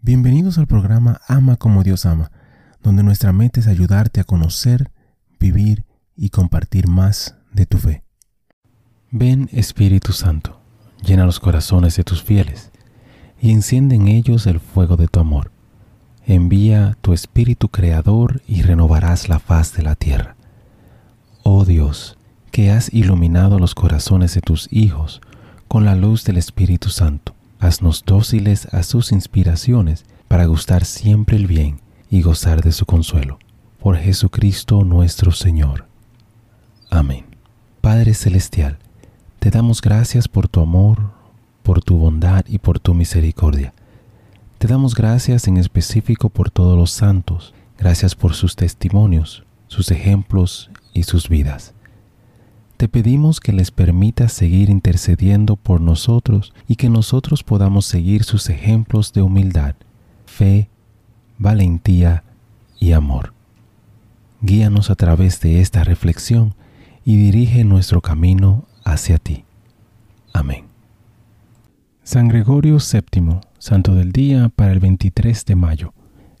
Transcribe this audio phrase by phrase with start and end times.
[0.00, 2.30] Bienvenidos al programa Ama como Dios ama,
[2.84, 4.92] donde nuestra meta es ayudarte a conocer,
[5.40, 5.84] vivir
[6.16, 8.04] y compartir más de tu fe.
[9.10, 10.60] Ven Espíritu Santo,
[11.02, 12.70] llena los corazones de tus fieles
[13.40, 15.50] y enciende en ellos el fuego de tu amor.
[16.24, 20.36] Envía tu Espíritu Creador y renovarás la faz de la tierra.
[21.42, 22.16] Oh Dios,
[22.52, 25.20] que has iluminado los corazones de tus hijos
[25.66, 31.46] con la luz del Espíritu Santo Haznos dóciles a sus inspiraciones para gustar siempre el
[31.46, 33.38] bien y gozar de su consuelo.
[33.80, 35.86] Por Jesucristo nuestro Señor.
[36.90, 37.24] Amén.
[37.80, 38.78] Padre Celestial,
[39.38, 41.10] te damos gracias por tu amor,
[41.62, 43.74] por tu bondad y por tu misericordia.
[44.58, 50.70] Te damos gracias en específico por todos los santos, gracias por sus testimonios, sus ejemplos
[50.92, 51.74] y sus vidas.
[52.78, 58.48] Te pedimos que les permitas seguir intercediendo por nosotros y que nosotros podamos seguir sus
[58.50, 59.74] ejemplos de humildad,
[60.26, 60.68] fe,
[61.38, 62.22] valentía
[62.78, 63.34] y amor.
[64.42, 66.54] Guíanos a través de esta reflexión
[67.04, 69.44] y dirige nuestro camino hacia ti.
[70.32, 70.66] Amén.
[72.04, 75.94] San Gregorio VII, Santo del Día para el 23 de mayo.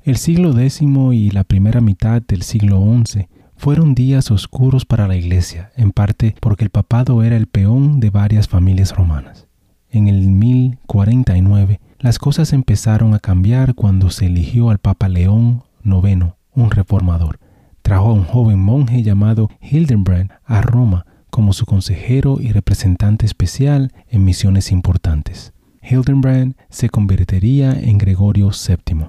[0.04, 3.26] El siglo X y la primera mitad del siglo XI
[3.58, 8.08] fueron días oscuros para la Iglesia, en parte porque el papado era el peón de
[8.08, 9.48] varias familias romanas.
[9.90, 16.34] En el 1049, las cosas empezaron a cambiar cuando se eligió al Papa León IX,
[16.54, 17.40] un reformador.
[17.82, 23.92] Trajo a un joven monje llamado Hildenbrand a Roma como su consejero y representante especial
[24.08, 25.52] en misiones importantes.
[25.82, 29.06] Hildenbrand se convertiría en Gregorio VII.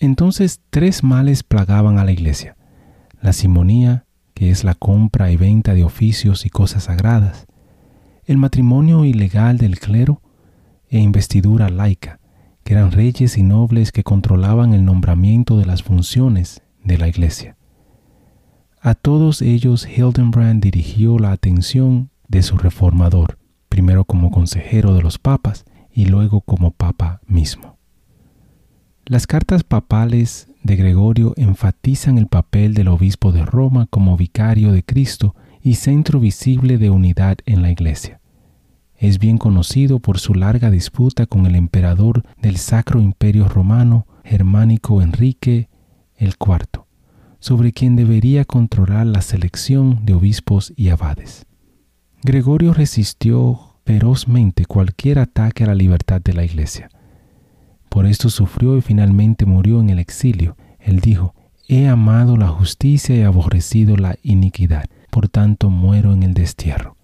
[0.00, 2.56] Entonces tres males plagaban a la iglesia
[3.20, 4.04] la simonía,
[4.34, 7.46] que es la compra y venta de oficios y cosas sagradas,
[8.24, 10.22] el matrimonio ilegal del clero
[10.88, 12.20] e investidura laica,
[12.64, 17.56] que eran reyes y nobles que controlaban el nombramiento de las funciones de la iglesia.
[18.80, 25.18] A todos ellos Hildenbrand dirigió la atención de su reformador, primero como consejero de los
[25.18, 27.76] papas y luego como papa mismo.
[29.04, 34.82] Las cartas papales de Gregorio enfatizan el papel del obispo de Roma como vicario de
[34.82, 38.20] Cristo y centro visible de unidad en la Iglesia.
[38.96, 45.00] Es bien conocido por su larga disputa con el emperador del Sacro Imperio Romano, germánico
[45.00, 45.68] Enrique
[46.16, 46.84] el IV,
[47.38, 51.46] sobre quien debería controlar la selección de obispos y abades.
[52.22, 56.90] Gregorio resistió ferozmente cualquier ataque a la libertad de la Iglesia
[57.90, 60.56] por esto sufrió y finalmente murió en el exilio.
[60.78, 61.34] Él dijo,
[61.68, 66.96] He amado la justicia y aborrecido la iniquidad, por tanto muero en el destierro.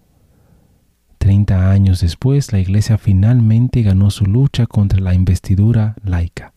[1.17, 6.53] Treinta años después, la Iglesia finalmente ganó su lucha contra la investidura laica.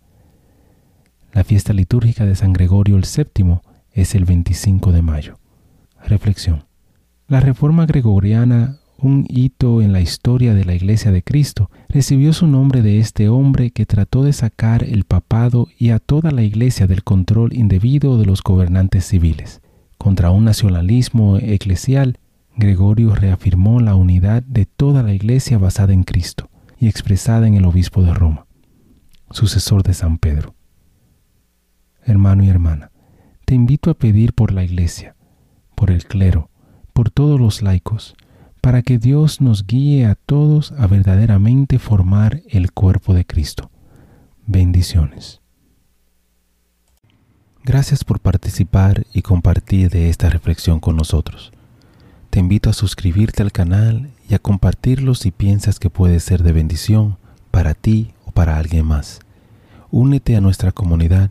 [1.32, 3.60] La fiesta litúrgica de San Gregorio el VII
[3.92, 5.38] es el 25 de mayo.
[6.04, 6.64] Reflexión.
[7.28, 12.46] La reforma gregoriana un hito en la historia de la Iglesia de Cristo, recibió su
[12.46, 16.86] nombre de este hombre que trató de sacar el papado y a toda la Iglesia
[16.86, 19.62] del control indebido de los gobernantes civiles.
[19.98, 22.18] Contra un nacionalismo eclesial,
[22.56, 27.64] Gregorio reafirmó la unidad de toda la Iglesia basada en Cristo y expresada en el
[27.64, 28.46] obispo de Roma,
[29.30, 30.54] sucesor de San Pedro.
[32.04, 32.90] Hermano y hermana,
[33.44, 35.16] te invito a pedir por la Iglesia,
[35.74, 36.50] por el clero,
[36.92, 38.14] por todos los laicos,
[38.60, 43.70] para que Dios nos guíe a todos a verdaderamente formar el cuerpo de Cristo.
[44.46, 45.40] Bendiciones.
[47.64, 51.52] Gracias por participar y compartir de esta reflexión con nosotros.
[52.30, 56.52] Te invito a suscribirte al canal y a compartirlo si piensas que puede ser de
[56.52, 57.16] bendición
[57.50, 59.20] para ti o para alguien más.
[59.90, 61.30] Únete a nuestra comunidad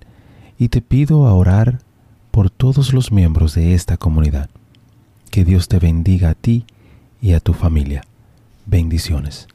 [0.57, 1.79] y te pido a orar
[2.31, 4.50] por todos los miembros de esta comunidad.
[5.31, 6.66] Que Dios te bendiga a ti
[7.22, 8.03] y a tu familia.
[8.66, 9.47] Bendiciones.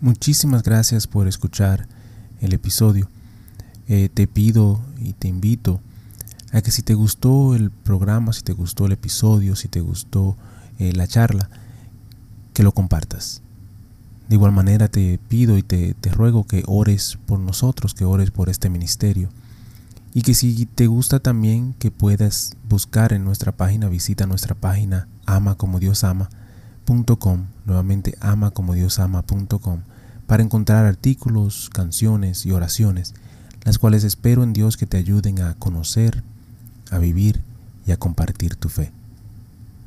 [0.00, 1.86] Muchísimas gracias por escuchar
[2.40, 3.08] el episodio.
[3.88, 5.80] Eh, te pido y te invito
[6.52, 10.36] a que si te gustó el programa, si te gustó el episodio, si te gustó
[10.78, 11.50] eh, la charla,
[12.54, 13.42] que lo compartas.
[14.28, 18.30] De igual manera te pido y te, te ruego que ores por nosotros, que ores
[18.30, 19.28] por este ministerio.
[20.12, 25.08] Y que si te gusta también que puedas buscar en nuestra página, visita nuestra página
[25.26, 25.56] ama
[27.64, 28.52] nuevamente ama
[30.26, 33.14] para encontrar artículos, canciones y oraciones,
[33.64, 36.24] las cuales espero en Dios que te ayuden a conocer,
[36.90, 37.42] a vivir
[37.86, 38.92] y a compartir tu fe.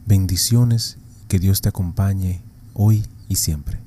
[0.05, 0.97] Bendiciones,
[1.27, 2.41] que Dios te acompañe
[2.73, 3.82] hoy y siempre.